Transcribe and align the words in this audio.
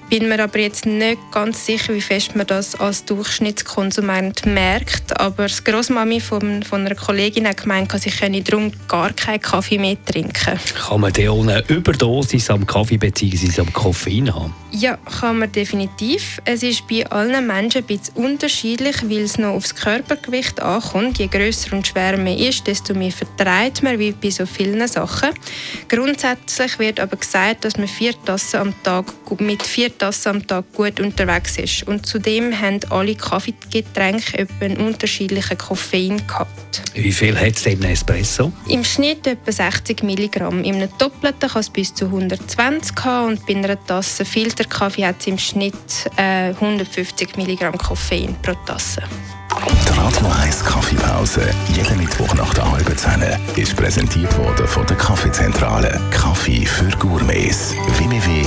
bin 0.10 0.30
mir 0.30 0.42
aber 0.42 0.60
jetzt 0.60 0.86
nicht 0.86 1.20
ganz 1.32 1.66
sicher, 1.66 1.94
wie 1.94 2.02
fest 2.02 2.36
man 2.36 2.48
das 2.48 2.80
als 2.80 3.04
Durchschnittskonsument 3.06 4.46
merkt. 4.46 5.20
Aber 5.20 5.48
die 5.48 5.64
Großmami 5.64 6.20
von, 6.22 6.64
von 6.64 6.86
einer 6.86 6.96
Kollegin 6.96 7.48
hat 7.48 7.62
gemeint, 7.62 7.92
sie 8.00 8.10
könne 8.10 8.42
darum 8.42 8.72
gar 8.88 9.12
keinen 9.14 9.42
Kaffee 9.42 9.78
mehr 9.78 9.98
trinken. 10.06 10.60
Kann 10.76 11.02
man 11.02 11.12
denn 11.12 11.50
eine 11.50 11.64
Überdosis 11.68 12.50
am 12.50 12.66
Kaffee 12.66 12.98
bzw. 12.98 13.62
am 13.62 13.74
Koffein 13.74 14.34
haben? 14.34 14.54
Ja, 14.72 14.98
kann 15.20 15.40
man 15.40 15.52
definitiv. 15.52 16.40
Es 16.46 16.62
ist 16.62 16.88
bei 16.88 17.06
allen 17.10 17.48
Menschen 17.48 17.82
ein 17.82 17.88
bisschen 17.88 18.16
unterschiedlich, 18.16 18.98
weil 19.04 19.22
es 19.22 19.38
noch 19.38 19.54
aufs 19.54 19.74
Körpergewicht 19.74 20.62
ankommt. 20.62 21.20
Je 21.20 21.28
grösser 21.28 21.74
und 21.74 21.88
schwerer 21.88 22.18
man 22.18 22.38
ist, 22.38 22.68
desto 22.68 22.94
mehr 22.94 23.12
vertreibt 23.12 23.82
man, 23.82 23.98
wie 23.98 24.12
bei 24.12 24.30
so 24.30 24.46
vielen 24.46 24.86
Sachen. 24.88 25.30
Grundsätzlich 25.88 26.80
wird 26.80 27.00
aber 27.00 27.18
gesagt, 27.18 27.66
dass 27.66 27.78
man 27.78 27.88
vier 27.88 28.14
Tassen 28.26 28.58
am 28.58 28.84
Tag 28.84 29.06
mit 29.40 29.57
vier 29.64 29.96
Tassen 29.98 30.30
am 30.30 30.48
Tag 30.48 30.66
gut 30.74 31.00
unterwegs 31.00 31.58
ist. 31.58 31.88
Und 31.88 32.06
zudem 32.06 32.60
haben 32.60 32.80
alle 32.90 33.16
Kaffeegetränke 33.16 34.38
etwa 34.38 34.66
einen 34.66 34.78
unterschiedlichen 34.78 35.58
Koffeingehalt. 35.58 36.48
Wie 36.94 37.12
viel 37.12 37.38
hat 37.40 37.56
es 37.56 37.64
denn 37.64 37.84
Espresso? 37.84 38.52
Im 38.68 38.84
Schnitt 38.84 39.26
etwa 39.28 39.52
60 39.52 40.04
Milligramm. 40.04 40.64
In 40.64 40.76
einem 40.76 40.90
Doppelten 40.98 41.50
kann 41.50 41.62
es 41.62 41.70
bis 41.70 41.94
zu 41.94 42.06
120 42.06 42.96
haben 43.04 43.28
und 43.30 43.46
bei 43.46 43.56
einer 43.56 43.84
Tasse 43.86 44.26
Filterkaffee 44.26 45.06
hat 45.06 45.18
es 45.20 45.28
im 45.28 45.38
Schnitt 45.38 45.76
äh, 46.18 46.50
150 46.50 47.38
Milligramm 47.38 47.78
Koffein 47.78 48.36
pro 48.42 48.54
Tasse. 48.66 49.04
Die 49.58 50.00
Radio 50.00 50.28
1 50.44 50.64
Kaffeepause, 50.64 51.42
jeden 51.74 51.98
Mittwoch 51.98 52.34
nach 52.36 52.54
der 52.54 52.72
halben 52.72 52.96
Zehn, 52.96 53.24
ist 53.56 53.76
präsentiert 53.76 54.38
worden 54.38 54.68
von 54.68 54.86
der 54.86 54.98
Kaffeezentrale. 54.98 56.00
Kaffee 56.12 56.66
für 56.66 56.90
Gourmets. 56.98 57.74
www.kaffeezentrale.ch 57.98 58.47